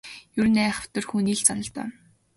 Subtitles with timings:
[0.39, 1.87] Ер нь айхавтар л хүний зан даа.